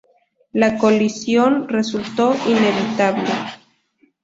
La 0.51 0.79
colisión, 0.79 1.69
resultó 1.69 2.33
inevitable. 2.47 3.29